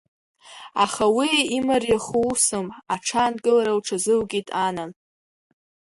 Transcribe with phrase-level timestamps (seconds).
[0.83, 4.91] Аха уи имариахо усым, аҽаанкылара лҽазылкит Анан.